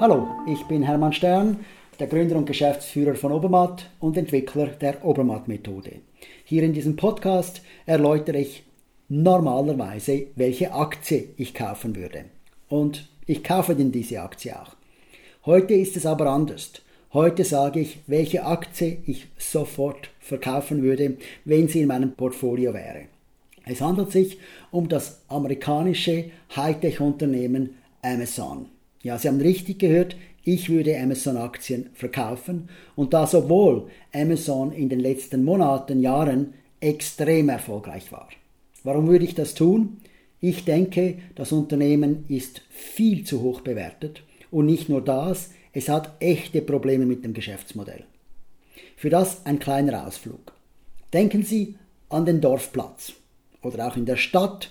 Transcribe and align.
Hallo, 0.00 0.28
ich 0.46 0.64
bin 0.64 0.82
Hermann 0.82 1.12
Stern, 1.12 1.58
der 1.98 2.06
Gründer 2.06 2.36
und 2.36 2.46
Geschäftsführer 2.46 3.16
von 3.16 3.32
Obermatt 3.32 3.90
und 4.00 4.16
Entwickler 4.16 4.68
der 4.68 5.04
Obermatt-Methode. 5.04 5.96
Hier 6.42 6.62
in 6.62 6.72
diesem 6.72 6.96
Podcast 6.96 7.60
erläutere 7.84 8.38
ich 8.38 8.64
normalerweise, 9.10 10.28
welche 10.36 10.72
Aktie 10.72 11.34
ich 11.36 11.52
kaufen 11.52 11.96
würde. 11.96 12.24
Und 12.70 13.10
ich 13.26 13.44
kaufe 13.44 13.74
denn 13.74 13.92
diese 13.92 14.22
Aktie 14.22 14.58
auch. 14.58 14.74
Heute 15.44 15.74
ist 15.74 15.98
es 15.98 16.06
aber 16.06 16.30
anders. 16.30 16.72
Heute 17.12 17.44
sage 17.44 17.80
ich, 17.80 17.98
welche 18.06 18.46
Aktie 18.46 19.02
ich 19.04 19.26
sofort 19.36 20.08
verkaufen 20.18 20.82
würde, 20.82 21.18
wenn 21.44 21.68
sie 21.68 21.82
in 21.82 21.88
meinem 21.88 22.12
Portfolio 22.12 22.72
wäre. 22.72 23.02
Es 23.66 23.82
handelt 23.82 24.12
sich 24.12 24.38
um 24.70 24.88
das 24.88 25.20
amerikanische 25.28 26.30
Hightech-Unternehmen 26.56 27.74
Amazon. 28.00 28.70
Ja, 29.02 29.18
Sie 29.18 29.28
haben 29.28 29.40
richtig 29.40 29.78
gehört, 29.78 30.16
ich 30.44 30.68
würde 30.68 30.98
Amazon-Aktien 30.98 31.90
verkaufen 31.94 32.68
und 32.96 33.12
da 33.12 33.26
sowohl 33.26 33.88
Amazon 34.12 34.72
in 34.72 34.88
den 34.88 35.00
letzten 35.00 35.44
Monaten, 35.44 36.00
Jahren 36.00 36.54
extrem 36.80 37.48
erfolgreich 37.48 38.10
war. 38.12 38.28
Warum 38.84 39.08
würde 39.08 39.24
ich 39.24 39.34
das 39.34 39.54
tun? 39.54 39.98
Ich 40.40 40.64
denke, 40.64 41.18
das 41.34 41.52
Unternehmen 41.52 42.24
ist 42.28 42.62
viel 42.70 43.24
zu 43.24 43.42
hoch 43.42 43.60
bewertet 43.60 44.22
und 44.50 44.66
nicht 44.66 44.88
nur 44.88 45.02
das, 45.02 45.50
es 45.72 45.88
hat 45.88 46.12
echte 46.20 46.62
Probleme 46.62 47.04
mit 47.06 47.24
dem 47.24 47.34
Geschäftsmodell. 47.34 48.04
Für 48.96 49.10
das 49.10 49.44
ein 49.46 49.58
kleiner 49.58 50.06
Ausflug. 50.06 50.52
Denken 51.12 51.42
Sie 51.42 51.76
an 52.08 52.24
den 52.24 52.40
Dorfplatz 52.40 53.12
oder 53.62 53.86
auch 53.86 53.96
in 53.96 54.06
der 54.06 54.16
Stadt 54.16 54.70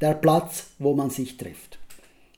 der 0.00 0.14
Platz, 0.14 0.70
wo 0.78 0.94
man 0.94 1.10
sich 1.10 1.36
trifft. 1.36 1.78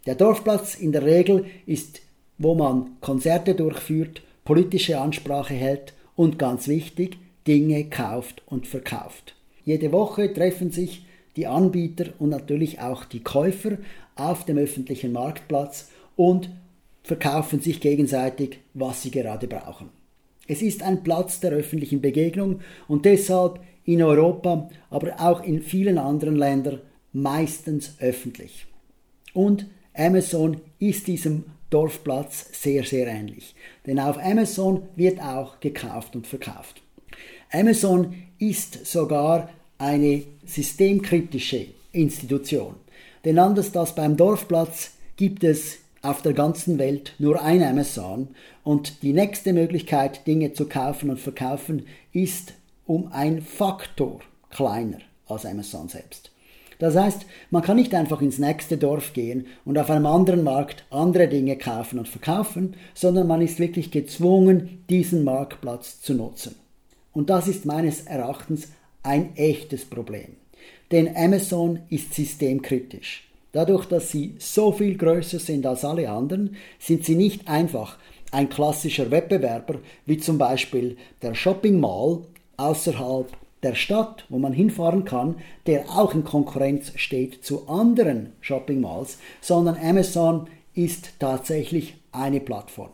Der 0.07 0.15
Dorfplatz 0.15 0.75
in 0.75 0.93
der 0.93 1.05
Regel 1.05 1.47
ist, 1.67 2.03
wo 2.39 2.55
man 2.55 3.01
Konzerte 3.01 3.55
durchführt, 3.55 4.23
politische 4.45 5.01
Ansprache 5.01 5.55
hält 5.55 5.95
und 6.15 6.39
ganz 6.39 6.69
wichtig, 6.69 7.17
Dinge 7.47 7.85
kauft 7.85 8.43
und 8.47 8.67
verkauft. 8.67 9.35
Jede 9.65 9.93
Woche 9.93 10.33
treffen 10.33 10.71
sich 10.71 11.07
die 11.37 11.47
Anbieter 11.47 12.13
und 12.19 12.31
natürlich 12.31 12.81
auch 12.81 13.05
die 13.05 13.23
Käufer 13.23 13.79
auf 14.15 14.45
dem 14.45 14.59
öffentlichen 14.59 15.13
Marktplatz 15.13 15.91
und 16.17 16.51
verkaufen 17.03 17.61
sich 17.61 17.81
gegenseitig, 17.81 18.61
was 18.73 19.03
sie 19.03 19.11
gerade 19.11 19.47
brauchen. 19.47 19.91
Es 20.47 20.63
ist 20.63 20.83
ein 20.83 21.03
Platz 21.03 21.41
der 21.41 21.53
öffentlichen 21.53 22.01
Begegnung 22.01 22.61
und 22.89 23.05
deshalb 23.05 23.61
in 23.85 24.03
Europa, 24.03 24.69
aber 24.91 25.15
auch 25.19 25.43
in 25.43 25.63
vielen 25.63 25.99
anderen 25.99 26.37
Ländern 26.37 26.81
meistens 27.13 27.97
öffentlich. 28.01 28.67
Und 29.33 29.67
Amazon 29.95 30.61
ist 30.79 31.07
diesem 31.07 31.45
Dorfplatz 31.71 32.47
sehr, 32.53 32.85
sehr 32.85 33.07
ähnlich. 33.07 33.55
Denn 33.87 33.99
auf 33.99 34.19
Amazon 34.19 34.83
wird 34.97 35.21
auch 35.21 35.61
gekauft 35.61 36.17
und 36.17 36.27
verkauft. 36.27 36.83
Amazon 37.53 38.15
ist 38.39 38.87
sogar 38.87 39.51
eine 39.79 40.23
systemkritische 40.45 41.67
Institution. 41.93 42.75
Denn 43.25 43.39
anders 43.39 43.75
als 43.77 43.95
beim 43.95 44.17
Dorfplatz 44.17 44.93
gibt 45.17 45.45
es 45.45 45.79
auf 46.03 46.23
der 46.23 46.35
ganzen 46.35 46.79
Welt 46.79 47.15
nur 47.19 47.41
ein 47.41 47.63
Amazon 47.63 48.29
und 48.63 49.03
die 49.03 49.13
nächste 49.13 49.53
Möglichkeit, 49.53 50.27
Dinge 50.27 50.53
zu 50.53 50.67
kaufen 50.67 51.11
und 51.11 51.19
verkaufen, 51.19 51.87
ist 52.13 52.53
um 52.85 53.11
ein 53.13 53.41
Faktor 53.41 54.21
kleiner 54.51 54.99
als 55.27 55.47
Amazon 55.47 55.89
selbst. 55.89 56.34
Das 56.79 56.97
heißt, 56.97 57.27
man 57.51 57.63
kann 57.63 57.77
nicht 57.77 57.95
einfach 57.95 58.21
ins 58.21 58.39
nächste 58.39 58.77
Dorf 58.77 59.13
gehen 59.13 59.47
und 59.65 59.79
auf 59.79 59.91
einem 59.91 60.07
anderen 60.07 60.43
Markt 60.43 60.85
andere 60.91 61.29
Dinge 61.29 61.57
kaufen 61.57 61.99
und 61.99 62.09
verkaufen, 62.09 62.75
sondern 62.95 63.27
man 63.27 63.41
ist 63.41 63.59
wirklich 63.59 63.91
gezwungen, 63.91 64.85
diesen 64.89 65.25
Marktplatz 65.25 66.01
zu 66.01 66.15
nutzen. 66.15 66.57
Und 67.13 67.31
das 67.31 67.49
ist 67.49 67.65
meines 67.65 68.03
Erachtens 68.03 68.69
ein 69.03 69.37
echtes 69.37 69.85
Problem. 69.85 70.37
Denn 70.91 71.17
Amazon 71.17 71.81
ist 71.91 72.15
systemkritisch. 72.15 73.29
Dadurch, 73.53 73.87
dass 73.87 74.11
sie 74.11 74.35
so 74.39 74.73
viel 74.73 74.97
größer 74.97 75.39
sind 75.39 75.65
als 75.65 75.85
alle 75.85 76.11
anderen, 76.11 76.57
sind 76.81 77.05
sie 77.05 77.15
nicht 77.15 77.47
einfach 77.49 77.99
ein 78.33 78.49
klassischer 78.49 79.11
Wettbewerber 79.13 79.79
wie 80.07 80.19
zum 80.19 80.39
Beispiel 80.39 80.97
der 81.23 81.35
Shopping 81.35 81.79
Mall 81.79 82.23
außerhalb 82.57 83.29
der 83.65 83.75
Stadt, 83.75 84.27
wo 84.29 84.39
man 84.39 84.53
hinfahren 84.53 85.05
kann, 85.05 85.37
der 85.67 85.91
auch 85.91 86.15
in 86.15 86.25
Konkurrenz 86.25 86.93
steht 86.97 87.45
zu 87.45 87.69
anderen 87.69 88.33
Shopping 88.41 88.81
Malls, 88.81 89.19
sondern 89.41 89.77
Amazon 89.77 90.49
ist 90.75 91.19
tatsächlich 91.19 91.97
eine 92.13 92.41
Plattform. 92.41 92.91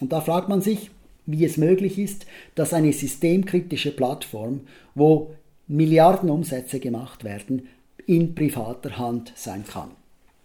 Und 0.00 0.12
da 0.12 0.20
fragt 0.20 0.48
man 0.48 0.62
sich, 0.62 0.90
wie 1.26 1.44
es 1.44 1.56
möglich 1.56 1.98
ist, 1.98 2.26
dass 2.54 2.74
eine 2.74 2.92
systemkritische 2.92 3.90
Plattform, 3.90 4.62
wo 4.94 5.34
Milliarden 5.66 6.28
Umsätze 6.28 6.80
gemacht 6.80 7.24
werden, 7.24 7.68
in 8.06 8.34
privater 8.34 8.98
Hand 8.98 9.32
sein 9.34 9.64
kann. 9.66 9.90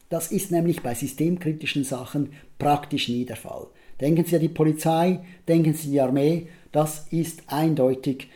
Das 0.09 0.31
ist 0.31 0.51
nämlich 0.51 0.81
bei 0.81 0.96
systemkritischen 0.96 1.84
Sachen 1.84 2.31
praktisch 2.57 3.09
nie 3.09 3.25
der 3.25 3.36
Fall. 3.36 3.68
Denken 4.01 4.24
Sie 4.25 4.36
an 4.36 4.41
die 4.41 4.50
Polizei, 4.50 5.19
denken 5.47 5.74
Sie 5.74 5.88
an 5.88 5.91
die 5.91 6.01
Armee, 6.01 6.47
das 6.72 7.07
ist 7.12 7.44
eindeutig 7.47 8.30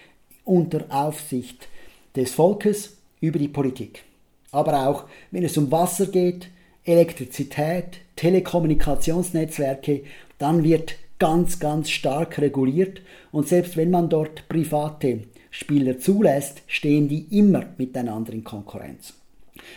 unter 0.46 0.86
Aufsicht 0.90 1.68
des 2.16 2.32
Volkes 2.32 2.98
über 3.22 3.40
die 3.40 3.48
Politik. 3.48 4.04
Aber 4.52 4.88
auch 4.88 5.06
wenn 5.32 5.44
es 5.44 5.58
um 5.58 5.72
Wasser 5.72 6.08
geht, 6.08 6.50
Elektrizität, 6.86 8.02
Telekommunikationsnetzwerke, 8.16 10.04
dann 10.38 10.64
wird 10.64 10.96
ganz, 11.18 11.60
ganz 11.60 11.90
stark 11.90 12.40
reguliert 12.40 13.02
und 13.32 13.48
selbst 13.48 13.78
wenn 13.78 13.90
man 13.90 14.10
dort 14.10 14.48
private 14.50 15.22
Spieler 15.50 16.00
zulässt, 16.00 16.64
stehen 16.68 17.08
die 17.08 17.28
immer 17.38 17.66
miteinander 17.78 18.34
in 18.34 18.44
Konkurrenz. 18.44 19.14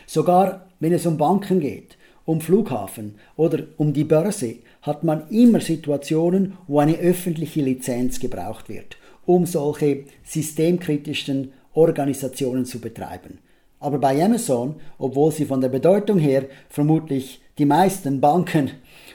Sogar 0.06 0.66
wenn 0.81 0.93
es 0.93 1.06
um 1.06 1.16
Banken 1.16 1.60
geht, 1.60 1.97
um 2.25 2.41
Flughafen 2.41 3.15
oder 3.37 3.65
um 3.76 3.93
die 3.93 4.05
Börse, 4.05 4.56
hat 4.82 5.05
man 5.05 5.28
immer 5.31 5.60
Situationen, 5.60 6.59
wo 6.66 6.81
eine 6.81 6.97
öffentliche 6.97 7.62
Lizenz 7.62 8.21
gebraucht 8.21 8.69
wird, 8.69 8.97
um 9.26 9.44
solche 9.44 10.04
systemkritischen 10.25 11.53
Organisationen 11.75 12.64
zu 12.64 12.81
betreiben. 12.81 13.38
Aber 13.78 13.98
bei 13.98 14.25
Amazon, 14.25 14.76
obwohl 14.98 15.32
sie 15.32 15.44
von 15.44 15.60
der 15.60 15.69
Bedeutung 15.69 16.19
her 16.19 16.47
vermutlich 16.70 17.41
die 17.59 17.66
meisten 17.66 18.20
Banken, 18.20 18.70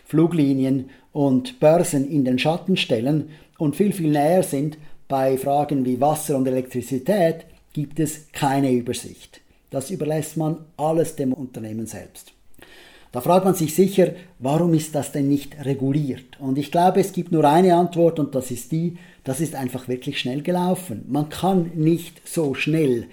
Fluglinien 0.05 0.89
und 1.11 1.59
Börsen 1.59 2.09
in 2.09 2.25
den 2.25 2.37
Schatten 2.37 2.77
stellen 2.77 3.29
und 3.57 3.75
viel, 3.75 3.91
viel 3.91 4.11
näher 4.11 4.43
sind 4.43 4.77
bei 5.07 5.37
Fragen 5.37 5.85
wie 5.85 5.99
Wasser 5.99 6.37
und 6.37 6.47
Elektrizität 6.47 7.45
gibt 7.73 7.99
es 7.99 8.31
keine 8.31 8.71
Übersicht. 8.71 9.41
Das 9.69 9.89
überlässt 9.89 10.37
man 10.37 10.65
alles 10.77 11.15
dem 11.15 11.33
Unternehmen 11.33 11.85
selbst. 11.85 12.33
Da 13.11 13.19
fragt 13.19 13.43
man 13.43 13.55
sich 13.55 13.75
sicher, 13.75 14.13
warum 14.39 14.73
ist 14.73 14.95
das 14.95 15.11
denn 15.11 15.27
nicht 15.27 15.65
reguliert? 15.65 16.39
Und 16.39 16.57
ich 16.57 16.71
glaube, 16.71 17.01
es 17.01 17.11
gibt 17.11 17.31
nur 17.31 17.43
eine 17.43 17.75
Antwort 17.75 18.19
und 18.19 18.33
das 18.35 18.51
ist 18.51 18.71
die, 18.71 18.97
das 19.23 19.41
ist 19.41 19.53
einfach 19.53 19.87
wirklich 19.87 20.19
schnell 20.19 20.41
gelaufen. 20.41 21.03
Man 21.09 21.29
kann 21.29 21.71
nicht 21.75 22.27
so 22.27 22.53
schnell 22.53 23.07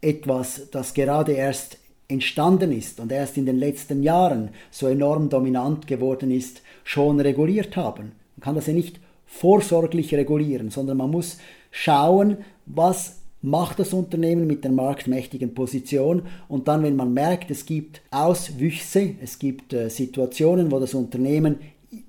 etwas, 0.00 0.70
das 0.70 0.94
gerade 0.94 1.32
erst 1.32 1.78
entstanden 2.08 2.72
ist 2.72 3.00
und 3.00 3.12
erst 3.12 3.36
in 3.36 3.46
den 3.46 3.58
letzten 3.58 4.02
Jahren 4.02 4.50
so 4.70 4.86
enorm 4.86 5.28
dominant 5.28 5.86
geworden 5.86 6.30
ist, 6.30 6.62
schon 6.82 7.20
reguliert 7.20 7.76
haben. 7.76 8.12
Man 8.36 8.42
kann 8.42 8.54
das 8.54 8.66
ja 8.66 8.72
nicht 8.72 8.98
vorsorglich 9.26 10.14
regulieren, 10.14 10.70
sondern 10.70 10.96
man 10.96 11.10
muss 11.10 11.38
schauen, 11.70 12.38
was 12.66 13.16
macht 13.44 13.78
das 13.78 13.92
Unternehmen 13.92 14.46
mit 14.46 14.64
der 14.64 14.72
marktmächtigen 14.72 15.54
Position 15.54 16.22
und 16.48 16.66
dann, 16.66 16.82
wenn 16.82 16.96
man 16.96 17.12
merkt, 17.12 17.50
es 17.50 17.66
gibt 17.66 18.00
Auswüchse, 18.10 19.16
es 19.22 19.38
gibt 19.38 19.74
äh, 19.74 19.90
Situationen, 19.90 20.72
wo 20.72 20.80
das 20.80 20.94
Unternehmen 20.94 21.58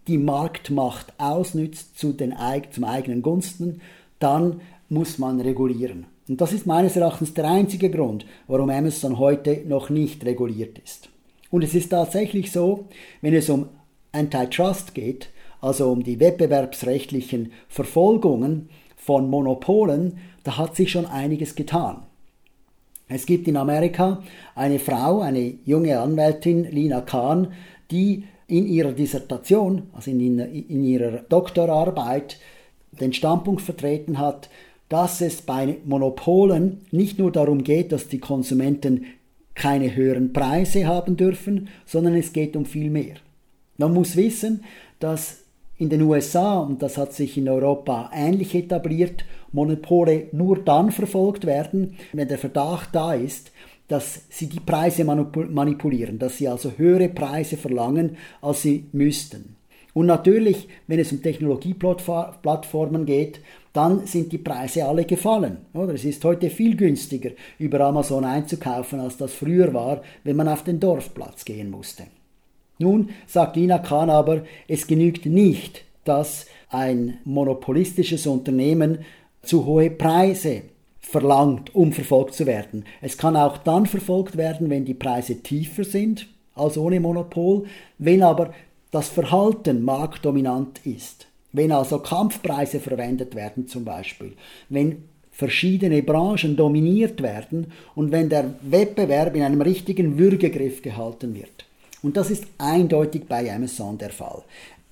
die 0.07 0.17
Marktmacht 0.17 1.13
ausnützt 1.17 1.99
zu 1.99 2.13
den, 2.13 2.33
zum 2.71 2.85
eigenen 2.85 3.21
Gunsten, 3.21 3.81
dann 4.17 4.61
muss 4.87 5.17
man 5.17 5.41
regulieren. 5.41 6.05
Und 6.29 6.39
das 6.39 6.53
ist 6.53 6.65
meines 6.65 6.95
Erachtens 6.95 7.33
der 7.33 7.45
einzige 7.45 7.91
Grund, 7.91 8.25
warum 8.47 8.69
Amazon 8.69 9.19
heute 9.19 9.61
noch 9.67 9.89
nicht 9.89 10.25
reguliert 10.25 10.79
ist. 10.79 11.09
Und 11.51 11.65
es 11.65 11.75
ist 11.75 11.89
tatsächlich 11.89 12.51
so, 12.51 12.85
wenn 13.21 13.33
es 13.33 13.49
um 13.49 13.67
Antitrust 14.13 14.95
geht, 14.95 15.29
also 15.59 15.91
um 15.91 16.01
die 16.01 16.21
wettbewerbsrechtlichen 16.21 17.51
Verfolgungen 17.67 18.69
von 19.05 19.29
Monopolen, 19.29 20.17
da 20.43 20.57
hat 20.57 20.75
sich 20.75 20.91
schon 20.91 21.05
einiges 21.05 21.53
getan. 21.53 21.97
Es 23.07 23.27
gibt 23.27 23.47
in 23.47 23.55
Amerika 23.55 24.23
eine 24.55 24.79
Frau, 24.79 25.19
eine 25.19 25.53
junge 25.63 25.99
Anwältin, 25.99 26.63
Lina 26.71 27.01
Kahn, 27.01 27.53
die 27.91 28.23
in 28.47 28.65
ihrer 28.67 28.93
Dissertation, 28.93 29.83
also 29.93 30.09
in, 30.09 30.39
in 30.39 30.83
ihrer 30.83 31.19
Doktorarbeit, 31.29 32.39
den 32.99 33.13
Standpunkt 33.13 33.61
vertreten 33.61 34.17
hat, 34.17 34.49
dass 34.89 35.21
es 35.21 35.43
bei 35.43 35.77
Monopolen 35.85 36.81
nicht 36.89 37.19
nur 37.19 37.31
darum 37.31 37.63
geht, 37.63 37.91
dass 37.91 38.07
die 38.07 38.19
Konsumenten 38.19 39.05
keine 39.53 39.95
höheren 39.95 40.33
Preise 40.33 40.87
haben 40.87 41.15
dürfen, 41.15 41.69
sondern 41.85 42.15
es 42.15 42.33
geht 42.33 42.55
um 42.55 42.65
viel 42.65 42.89
mehr. 42.89 43.15
Man 43.77 43.93
muss 43.93 44.15
wissen, 44.15 44.63
dass 44.99 45.44
in 45.77 45.89
den 45.89 46.01
USA, 46.03 46.59
und 46.59 46.81
das 46.81 46.97
hat 46.97 47.13
sich 47.13 47.37
in 47.37 47.49
Europa 47.49 48.09
ähnlich 48.13 48.55
etabliert, 48.55 49.25
Monopole 49.51 50.27
nur 50.31 50.59
dann 50.59 50.91
verfolgt 50.91 51.45
werden, 51.45 51.97
wenn 52.13 52.27
der 52.27 52.37
Verdacht 52.37 52.89
da 52.93 53.13
ist, 53.13 53.51
dass 53.87 54.21
sie 54.29 54.47
die 54.47 54.59
Preise 54.59 55.03
manipulieren, 55.03 56.17
dass 56.17 56.37
sie 56.37 56.47
also 56.47 56.71
höhere 56.77 57.09
Preise 57.09 57.57
verlangen, 57.57 58.17
als 58.41 58.61
sie 58.61 58.85
müssten. 58.93 59.55
Und 59.93 60.07
natürlich, 60.07 60.67
wenn 60.87 60.99
es 60.99 61.11
um 61.11 61.21
Technologieplattformen 61.21 63.05
geht, 63.05 63.39
dann 63.71 64.05
sind 64.07 64.31
die 64.31 64.37
Preise 64.37 64.85
alle 64.85 65.05
gefallen. 65.05 65.57
Oder? 65.73 65.93
Es 65.93 66.03
ist 66.03 66.23
heute 66.25 66.49
viel 66.49 66.75
günstiger, 66.75 67.31
über 67.59 67.79
Amazon 67.81 68.25
einzukaufen, 68.25 68.99
als 68.99 69.17
das 69.17 69.33
früher 69.33 69.73
war, 69.73 70.01
wenn 70.23 70.35
man 70.35 70.47
auf 70.47 70.63
den 70.63 70.79
Dorfplatz 70.79 71.45
gehen 71.45 71.69
musste. 71.69 72.03
Nun 72.77 73.09
sagt 73.27 73.55
Lina 73.55 73.79
Kahn 73.79 74.09
aber, 74.09 74.43
es 74.67 74.87
genügt 74.87 75.25
nicht, 75.25 75.83
dass 76.03 76.45
ein 76.69 77.19
monopolistisches 77.23 78.27
Unternehmen 78.27 78.99
zu 79.41 79.65
hohe 79.65 79.89
Preise 79.89 80.63
verlangt, 80.99 81.73
um 81.75 81.93
verfolgt 81.93 82.33
zu 82.33 82.45
werden. 82.45 82.83
Es 83.01 83.17
kann 83.17 83.37
auch 83.37 83.57
dann 83.57 83.85
verfolgt 83.85 84.37
werden, 84.37 84.69
wenn 84.69 84.85
die 84.85 84.93
Preise 84.93 85.41
tiefer 85.41 85.83
sind 85.83 86.27
als 86.55 86.77
ohne 86.77 86.99
Monopol, 86.99 87.65
wenn 87.97 88.23
aber 88.23 88.53
das 88.91 89.09
Verhalten 89.09 89.83
marktdominant 89.83 90.85
ist. 90.85 91.27
Wenn 91.51 91.71
also 91.71 91.99
Kampfpreise 91.99 92.79
verwendet 92.79 93.35
werden 93.35 93.67
zum 93.67 93.85
Beispiel, 93.85 94.33
wenn 94.69 95.03
verschiedene 95.31 96.01
Branchen 96.01 96.55
dominiert 96.55 97.21
werden 97.21 97.71
und 97.93 98.11
wenn 98.11 98.29
der 98.29 98.55
Wettbewerb 98.61 99.35
in 99.35 99.43
einem 99.43 99.61
richtigen 99.61 100.17
Würgegriff 100.17 100.81
gehalten 100.81 101.35
wird. 101.35 101.65
Und 102.05 102.17
das 102.17 102.29
ist 102.29 102.45
eindeutig 102.59 103.23
bei 103.27 103.51
Amazon 103.51 103.97
der 103.97 104.11
Fall. 104.11 104.43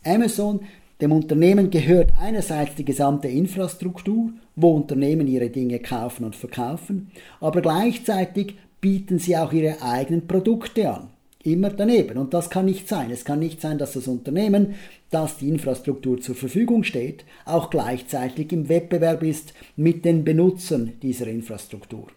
Amazon, 0.03 0.61
dem 0.99 1.11
Unternehmen 1.11 1.69
gehört 1.69 2.11
einerseits 2.19 2.73
die 2.73 2.85
gesamte 2.85 3.27
Infrastruktur, 3.27 4.31
wo 4.55 4.71
Unternehmen 4.71 5.27
ihre 5.27 5.51
Dinge 5.51 5.77
kaufen 5.77 6.25
und 6.25 6.35
verkaufen, 6.35 7.11
aber 7.39 7.61
gleichzeitig 7.61 8.55
bieten 8.81 9.19
sie 9.19 9.37
auch 9.37 9.53
ihre 9.53 9.83
eigenen 9.83 10.25
Produkte 10.25 10.89
an 10.89 11.09
immer 11.43 11.69
daneben. 11.69 12.17
Und 12.17 12.33
das 12.33 12.49
kann 12.49 12.65
nicht 12.65 12.89
sein. 12.89 13.11
Es 13.11 13.25
kann 13.25 13.37
nicht 13.37 13.61
sein, 13.61 13.77
dass 13.77 13.93
das 13.93 14.07
Unternehmen, 14.07 14.73
das 15.11 15.37
die 15.37 15.49
Infrastruktur 15.49 16.19
zur 16.19 16.33
Verfügung 16.33 16.83
steht, 16.83 17.25
auch 17.45 17.69
gleichzeitig 17.69 18.51
im 18.51 18.69
Wettbewerb 18.69 19.21
ist 19.21 19.53
mit 19.75 20.03
den 20.03 20.23
Benutzern 20.23 20.93
dieser 21.03 21.27
Infrastruktur. 21.27 22.07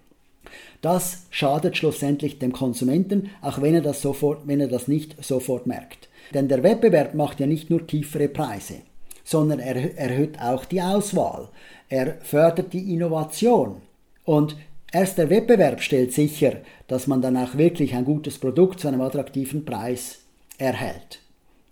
Das 0.81 1.27
schadet 1.31 1.77
schlussendlich 1.77 2.39
dem 2.39 2.53
Konsumenten, 2.53 3.31
auch 3.43 3.61
wenn 3.61 3.75
er 3.75 3.81
das, 3.81 4.03
sofort, 4.03 4.47
wenn 4.47 4.61
er 4.61 4.69
das 4.69 4.89
nicht 4.89 5.23
sofort 5.25 5.67
merkt. 5.67 6.09
Denn 6.35 6.49
der 6.49 6.63
Wettbewerb 6.63 7.15
macht 7.15 7.41
ja 7.41 7.47
nicht 7.47 7.71
nur 7.71 7.87
tiefere 7.87 8.29
Preise, 8.29 8.77
sondern 9.25 9.59
er 9.59 9.97
erhöht 9.97 10.41
auch 10.41 10.65
die 10.65 10.83
Auswahl. 10.83 11.49
Er 11.89 12.19
fördert 12.23 12.73
die 12.73 12.93
Innovation. 12.93 13.83
Und 14.25 14.57
Erst 14.93 15.19
der 15.19 15.31
Wettbewerb 15.31 15.83
stellt 15.83 16.13
sicher, 16.13 16.53
dass 16.87 17.07
man 17.07 17.21
dann 17.21 17.37
auch 17.37 17.57
wirklich 17.57 17.95
ein 17.95 18.05
gutes 18.05 18.39
Produkt 18.39 18.81
zu 18.81 18.89
einem 18.89 19.01
attraktiven 19.01 19.65
Preis 19.65 20.21
erhält. 20.59 21.21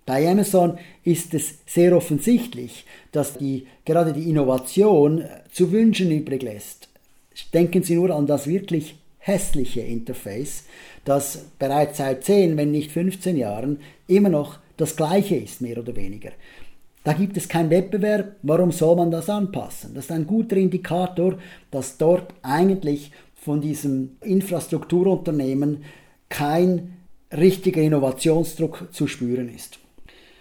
Bei 0.04 0.28
Amazon 0.28 0.78
ist 1.04 1.32
es 1.32 1.60
sehr 1.64 1.96
offensichtlich, 1.96 2.84
dass 3.12 3.38
die, 3.38 3.66
gerade 3.84 4.12
die 4.12 4.28
Innovation 4.28 5.24
zu 5.50 5.72
wünschen 5.72 6.10
übrig 6.10 6.42
lässt. 6.42 6.88
Denken 7.52 7.82
Sie 7.82 7.96
nur 7.96 8.10
an 8.10 8.26
das 8.26 8.46
wirklich 8.46 8.96
hässliche 9.18 9.80
Interface, 9.80 10.64
das 11.04 11.46
bereits 11.58 11.98
seit 11.98 12.24
10, 12.24 12.56
wenn 12.56 12.70
nicht 12.70 12.92
15 12.92 13.36
Jahren 13.36 13.78
immer 14.06 14.28
noch 14.28 14.58
das 14.76 14.96
gleiche 14.96 15.36
ist, 15.36 15.60
mehr 15.60 15.78
oder 15.78 15.96
weniger. 15.96 16.30
Da 17.04 17.12
gibt 17.12 17.36
es 17.36 17.48
keinen 17.48 17.70
Wettbewerb. 17.70 18.36
Warum 18.42 18.72
soll 18.72 18.96
man 18.96 19.10
das 19.10 19.28
anpassen? 19.28 19.94
Das 19.94 20.06
ist 20.06 20.10
ein 20.10 20.26
guter 20.26 20.56
Indikator, 20.56 21.38
dass 21.70 21.98
dort 21.98 22.32
eigentlich 22.42 23.12
von 23.34 23.60
diesem 23.60 24.16
Infrastrukturunternehmen 24.22 25.84
kein 26.30 26.96
richtiger 27.30 27.82
Innovationsdruck 27.82 28.88
zu 28.90 29.06
spüren 29.06 29.54
ist. 29.54 29.78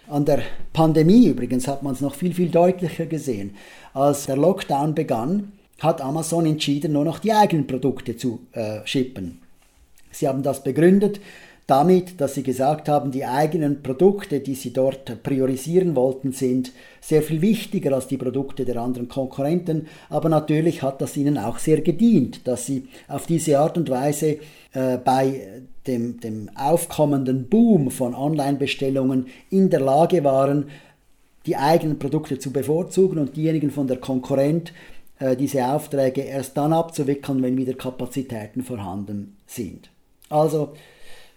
An 0.08 0.24
der 0.24 0.42
Pandemie 0.72 1.28
übrigens 1.28 1.68
hat 1.68 1.82
man 1.82 1.94
es 1.94 2.00
noch 2.00 2.14
viel, 2.14 2.34
viel 2.34 2.48
deutlicher 2.48 3.06
gesehen. 3.06 3.56
Als 3.92 4.26
der 4.26 4.36
Lockdown 4.36 4.94
begann, 4.94 5.52
hat 5.84 6.00
Amazon 6.00 6.46
entschieden, 6.46 6.92
nur 6.92 7.04
noch 7.04 7.18
die 7.18 7.32
eigenen 7.32 7.66
Produkte 7.66 8.16
zu 8.16 8.40
äh, 8.52 8.80
shippen. 8.84 9.40
Sie 10.10 10.26
haben 10.26 10.42
das 10.42 10.62
begründet 10.62 11.20
damit, 11.66 12.20
dass 12.20 12.34
sie 12.34 12.42
gesagt 12.42 12.88
haben, 12.88 13.10
die 13.10 13.24
eigenen 13.24 13.82
Produkte, 13.82 14.40
die 14.40 14.54
sie 14.54 14.72
dort 14.72 15.22
priorisieren 15.22 15.96
wollten, 15.96 16.32
sind 16.32 16.72
sehr 17.00 17.22
viel 17.22 17.40
wichtiger 17.40 17.94
als 17.94 18.06
die 18.06 18.18
Produkte 18.18 18.66
der 18.66 18.76
anderen 18.76 19.08
Konkurrenten. 19.08 19.86
Aber 20.10 20.28
natürlich 20.28 20.82
hat 20.82 21.00
das 21.00 21.16
ihnen 21.16 21.38
auch 21.38 21.58
sehr 21.58 21.80
gedient, 21.80 22.46
dass 22.46 22.66
sie 22.66 22.88
auf 23.08 23.26
diese 23.26 23.58
Art 23.58 23.78
und 23.78 23.88
Weise 23.88 24.38
äh, 24.72 24.98
bei 25.02 25.62
dem, 25.86 26.20
dem 26.20 26.50
aufkommenden 26.54 27.48
Boom 27.48 27.90
von 27.90 28.14
Online-Bestellungen 28.14 29.26
in 29.48 29.70
der 29.70 29.80
Lage 29.80 30.22
waren, 30.22 30.66
die 31.46 31.56
eigenen 31.56 31.98
Produkte 31.98 32.38
zu 32.38 32.52
bevorzugen 32.52 33.18
und 33.18 33.36
diejenigen 33.36 33.70
von 33.70 33.86
der 33.86 33.98
Konkurrent 33.98 34.72
diese 35.20 35.66
Aufträge 35.66 36.22
erst 36.22 36.56
dann 36.56 36.72
abzuwickeln, 36.72 37.42
wenn 37.42 37.56
wieder 37.56 37.74
Kapazitäten 37.74 38.62
vorhanden 38.62 39.36
sind. 39.46 39.90
Also 40.28 40.74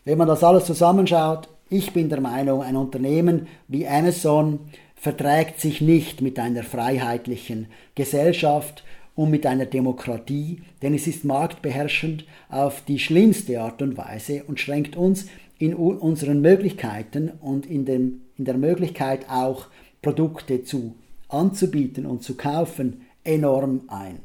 wenn 0.06 0.18
man 0.18 0.27
das 0.27 0.44
alles 0.44 0.65
zusammenschaut, 0.65 1.47
ich 1.69 1.91
bin 1.91 2.09
der 2.09 2.21
Meinung, 2.21 2.63
ein 2.63 2.75
Unternehmen 2.75 3.47
wie 3.68 3.88
Amazon 3.88 4.59
verträgt 4.95 5.59
sich 5.59 5.81
nicht 5.81 6.21
mit 6.21 6.39
einer 6.39 6.63
freiheitlichen 6.63 7.68
Gesellschaft 7.94 8.83
und 9.15 9.29
mit 9.31 9.45
einer 9.45 9.65
Demokratie, 9.65 10.62
denn 10.81 10.94
es 10.94 11.07
ist 11.07 11.25
marktbeherrschend 11.25 12.25
auf 12.50 12.83
die 12.88 13.00
schlimmste 13.00 13.59
Art 13.62 13.81
und 13.81 13.97
Weise 13.97 14.44
und 14.47 14.59
schränkt 14.59 14.95
uns 14.95 15.27
in 15.59 15.74
unseren 15.74 16.41
Möglichkeiten 16.41 17.31
und 17.41 17.65
in, 17.65 17.85
dem, 17.85 18.21
in 18.38 18.45
der 18.45 18.57
Möglichkeit 18.57 19.29
auch 19.29 19.68
Produkte 20.01 20.63
zu 20.63 20.95
anzubieten 21.29 22.06
und 22.06 22.24
zu 22.24 22.35
kaufen 22.35 23.01
enorm 23.27 23.81
ein. 23.88 24.19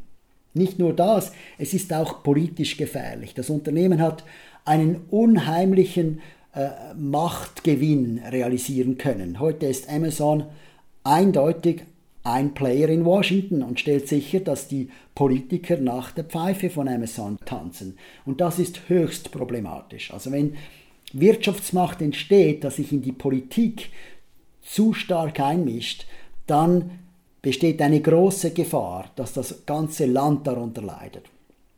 Nicht 0.55 0.79
nur 0.79 0.95
das, 0.95 1.33
es 1.59 1.75
ist 1.75 1.93
auch 1.93 2.23
politisch 2.23 2.77
gefährlich. 2.77 3.35
Das 3.35 3.51
Unternehmen 3.51 4.01
hat 4.01 4.25
einen 4.65 5.03
unheimlichen 5.11 6.21
äh, 6.55 6.95
Machtgewinn 6.95 8.21
realisieren 8.31 8.99
können. 8.99 9.41
Heute 9.41 9.67
ist 9.67 9.89
Amazon 9.89 10.45
eindeutig 11.05 11.83
ein 12.25 12.55
Player 12.55 12.89
in 12.89 13.05
Washington 13.05 13.63
und 13.63 13.81
stellt 13.81 14.07
sicher, 14.07 14.41
dass 14.41 14.69
die 14.69 14.91
Politiker 15.15 15.79
nach 15.79 16.13
der 16.13 16.25
Pfeife 16.25 16.71
von 16.71 16.87
Amazon 16.87 17.39
tanzen. 17.45 17.99
Und 18.25 18.41
das 18.41 18.59
ist 18.59 18.89
höchst 18.89 19.33
problematisch. 19.33 20.13
Also 20.13 20.31
wenn 20.31 20.55
Wirtschaftsmacht 21.13 22.01
entsteht, 22.01 22.63
dass 22.65 22.77
sich 22.77 22.93
in 22.93 23.03
die 23.03 23.13
Politik 23.13 23.91
zu 24.63 24.93
stark 24.93 25.41
einmischt, 25.41 26.07
dann 26.47 26.91
besteht 27.43 27.83
eine 27.83 28.01
große 28.01 28.53
Gefahr, 28.53 29.11
dass 29.17 29.33
das 29.33 29.67
ganze 29.67 30.07
Land 30.07 30.47
darunter 30.47 30.81
leidet. 30.83 31.25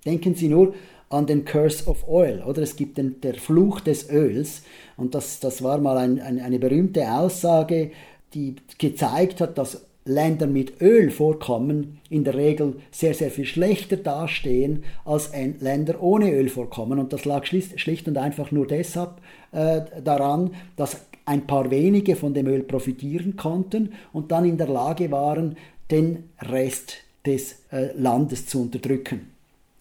Denken 0.04 0.34
Sie 0.34 0.48
nur 0.48 0.74
an 1.08 1.26
den 1.26 1.44
Curse 1.44 1.86
of 1.86 2.06
Oil, 2.06 2.42
oder? 2.46 2.62
Es 2.62 2.76
gibt 2.76 2.98
den, 2.98 3.20
der 3.22 3.34
Fluch 3.34 3.80
des 3.80 4.10
Öls 4.10 4.62
und 4.96 5.14
das, 5.14 5.40
das 5.40 5.62
war 5.62 5.78
mal 5.78 5.96
ein, 5.96 6.20
ein, 6.20 6.38
eine 6.40 6.58
berühmte 6.58 7.10
Aussage, 7.10 7.90
die 8.34 8.56
gezeigt 8.78 9.40
hat, 9.40 9.56
dass 9.56 9.82
Länder 10.06 10.46
mit 10.46 10.82
Ölvorkommen 10.82 11.98
in 12.10 12.24
der 12.24 12.34
Regel 12.34 12.76
sehr, 12.90 13.14
sehr 13.14 13.30
viel 13.30 13.46
schlechter 13.46 13.96
dastehen 13.96 14.84
als 15.06 15.30
Länder 15.60 16.02
ohne 16.02 16.30
Ölvorkommen. 16.30 16.98
Und 16.98 17.12
das 17.14 17.24
lag 17.24 17.46
schlicht 17.46 18.06
und 18.06 18.18
einfach 18.18 18.50
nur 18.50 18.66
deshalb 18.66 19.12
äh, 19.52 19.80
daran, 20.02 20.50
dass 20.76 21.00
ein 21.26 21.46
paar 21.46 21.70
wenige 21.70 22.16
von 22.16 22.34
dem 22.34 22.46
Öl 22.46 22.62
profitieren 22.62 23.36
konnten 23.36 23.92
und 24.12 24.30
dann 24.32 24.44
in 24.44 24.58
der 24.58 24.68
Lage 24.68 25.10
waren, 25.10 25.56
den 25.90 26.24
Rest 26.40 26.98
des 27.26 27.62
äh, 27.70 27.92
Landes 27.96 28.46
zu 28.46 28.62
unterdrücken. 28.62 29.30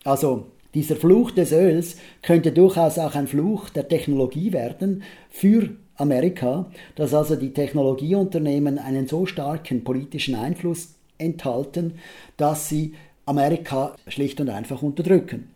Also 0.04 0.48
dieser 0.74 0.96
Fluch 0.96 1.32
des 1.32 1.52
Öls 1.52 1.98
könnte 2.22 2.52
durchaus 2.52 2.98
auch 2.98 3.16
ein 3.16 3.28
Fluch 3.28 3.70
der 3.70 3.88
Technologie 3.88 4.54
werden 4.54 5.04
für 5.30 5.70
Amerika, 5.96 6.66
dass 6.96 7.14
also 7.14 7.36
die 7.36 7.54
Technologieunternehmen 7.54 8.80
einen 8.80 9.08
so 9.08 9.26
starken 9.26 9.84
politischen 9.84 10.36
Einfluss 10.36 10.96
enthalten, 11.18 11.94
dass 12.38 12.70
sie 12.70 12.94
Amerika 13.26 13.96
schlicht 14.08 14.42
und 14.42 14.50
einfach 14.50 14.82
unterdrücken. 14.82 15.50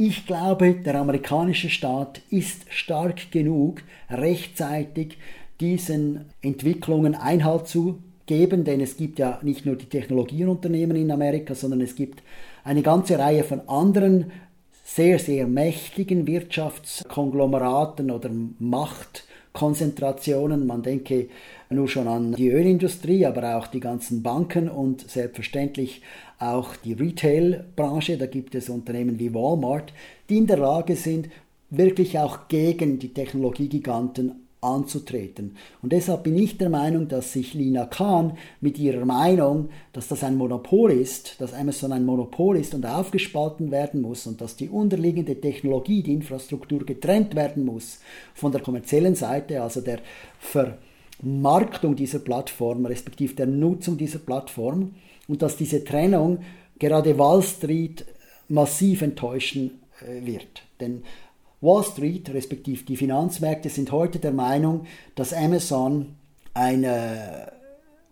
Ich 0.00 0.26
glaube, 0.26 0.74
der 0.74 0.94
amerikanische 0.94 1.68
Staat 1.68 2.22
ist 2.30 2.72
stark 2.72 3.32
genug, 3.32 3.82
rechtzeitig 4.08 5.18
diesen 5.58 6.26
Entwicklungen 6.40 7.16
Einhalt 7.16 7.66
zu 7.66 7.98
geben, 8.26 8.62
denn 8.62 8.80
es 8.80 8.96
gibt 8.96 9.18
ja 9.18 9.40
nicht 9.42 9.66
nur 9.66 9.74
die 9.74 9.86
Technologieunternehmen 9.86 10.96
in 10.96 11.10
Amerika, 11.10 11.56
sondern 11.56 11.80
es 11.80 11.96
gibt 11.96 12.22
eine 12.62 12.82
ganze 12.82 13.18
Reihe 13.18 13.42
von 13.42 13.68
anderen 13.68 14.30
sehr, 14.84 15.18
sehr 15.18 15.48
mächtigen 15.48 16.28
Wirtschaftskonglomeraten 16.28 18.12
oder 18.12 18.30
Macht 18.60 19.24
Konzentrationen. 19.52 20.66
Man 20.66 20.82
denke 20.82 21.28
nur 21.70 21.88
schon 21.88 22.08
an 22.08 22.32
die 22.32 22.50
Ölindustrie, 22.50 23.26
aber 23.26 23.56
auch 23.56 23.66
die 23.66 23.80
ganzen 23.80 24.22
Banken 24.22 24.68
und 24.68 25.08
selbstverständlich 25.08 26.02
auch 26.38 26.76
die 26.76 26.92
Retail-Branche. 26.92 28.18
Da 28.18 28.26
gibt 28.26 28.54
es 28.54 28.68
Unternehmen 28.68 29.18
wie 29.18 29.34
Walmart, 29.34 29.92
die 30.28 30.38
in 30.38 30.46
der 30.46 30.58
Lage 30.58 30.96
sind, 30.96 31.28
wirklich 31.70 32.18
auch 32.18 32.48
gegen 32.48 32.98
die 32.98 33.12
Technologiegiganten 33.12 34.47
anzutreten. 34.60 35.56
Und 35.82 35.92
deshalb 35.92 36.24
bin 36.24 36.36
ich 36.36 36.58
der 36.58 36.68
Meinung, 36.68 37.08
dass 37.08 37.32
sich 37.32 37.54
Lina 37.54 37.86
Khan 37.86 38.36
mit 38.60 38.78
ihrer 38.78 39.04
Meinung, 39.04 39.68
dass 39.92 40.08
das 40.08 40.24
ein 40.24 40.36
Monopol 40.36 40.90
ist, 40.90 41.40
dass 41.40 41.54
Amazon 41.54 41.92
ein 41.92 42.04
Monopol 42.04 42.56
ist 42.56 42.74
und 42.74 42.84
aufgespalten 42.84 43.70
werden 43.70 44.00
muss 44.00 44.26
und 44.26 44.40
dass 44.40 44.56
die 44.56 44.68
unterliegende 44.68 45.40
Technologie, 45.40 46.02
die 46.02 46.14
Infrastruktur 46.14 46.84
getrennt 46.84 47.36
werden 47.36 47.64
muss 47.64 48.00
von 48.34 48.50
der 48.50 48.60
kommerziellen 48.60 49.14
Seite, 49.14 49.62
also 49.62 49.80
der 49.80 50.00
Vermarktung 50.40 51.94
dieser 51.94 52.18
Plattform, 52.18 52.84
respektive 52.86 53.34
der 53.34 53.46
Nutzung 53.46 53.96
dieser 53.96 54.18
Plattform 54.18 54.94
und 55.28 55.42
dass 55.42 55.56
diese 55.56 55.84
Trennung 55.84 56.40
gerade 56.78 57.16
Wall 57.18 57.42
Street 57.42 58.04
massiv 58.48 59.02
enttäuschen 59.02 59.82
äh, 60.00 60.24
wird. 60.26 60.62
Denn 60.80 61.02
Wall 61.60 61.82
Street, 61.82 62.32
respektive 62.32 62.84
die 62.84 62.96
Finanzmärkte, 62.96 63.68
sind 63.68 63.90
heute 63.90 64.18
der 64.18 64.32
Meinung, 64.32 64.86
dass 65.14 65.32
Amazon 65.32 66.14
ein 66.54 66.84
äh, 66.84 67.46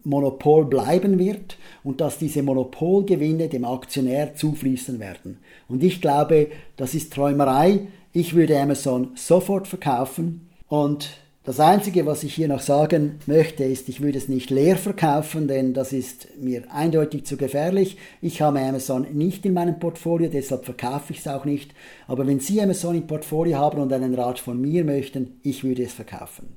Monopol 0.04 0.64
bleiben 0.64 1.18
wird 1.18 1.58
und 1.84 2.00
dass 2.00 2.18
diese 2.18 2.42
Monopolgewinne 2.42 3.48
dem 3.48 3.64
Aktionär 3.64 4.34
zufließen 4.34 5.00
werden. 5.00 5.38
Und 5.68 5.82
ich 5.82 6.00
glaube, 6.00 6.48
das 6.76 6.94
ist 6.94 7.12
Träumerei. 7.12 7.88
Ich 8.12 8.34
würde 8.34 8.58
Amazon 8.58 9.12
sofort 9.16 9.66
verkaufen 9.66 10.48
und 10.68 11.10
das 11.46 11.60
Einzige, 11.60 12.06
was 12.06 12.24
ich 12.24 12.34
hier 12.34 12.48
noch 12.48 12.60
sagen 12.60 13.20
möchte, 13.26 13.62
ist, 13.62 13.88
ich 13.88 14.00
würde 14.00 14.18
es 14.18 14.28
nicht 14.28 14.50
leer 14.50 14.76
verkaufen, 14.76 15.46
denn 15.46 15.74
das 15.74 15.92
ist 15.92 16.26
mir 16.40 16.64
eindeutig 16.72 17.24
zu 17.24 17.36
gefährlich. 17.36 17.98
Ich 18.20 18.42
habe 18.42 18.58
Amazon 18.60 19.06
nicht 19.12 19.46
in 19.46 19.54
meinem 19.54 19.78
Portfolio, 19.78 20.28
deshalb 20.28 20.64
verkaufe 20.64 21.12
ich 21.12 21.20
es 21.20 21.28
auch 21.28 21.44
nicht. 21.44 21.72
Aber 22.08 22.26
wenn 22.26 22.40
Sie 22.40 22.60
Amazon 22.60 22.96
im 22.96 23.06
Portfolio 23.06 23.58
haben 23.58 23.80
und 23.80 23.92
einen 23.92 24.14
Rat 24.14 24.40
von 24.40 24.60
mir 24.60 24.84
möchten, 24.84 25.38
ich 25.44 25.62
würde 25.62 25.84
es 25.84 25.92
verkaufen. 25.92 26.56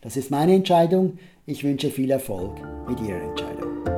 Das 0.00 0.16
ist 0.16 0.32
meine 0.32 0.54
Entscheidung. 0.54 1.18
Ich 1.46 1.62
wünsche 1.62 1.90
viel 1.90 2.10
Erfolg 2.10 2.56
mit 2.88 3.00
Ihrer 3.00 3.22
Entscheidung. 3.22 3.95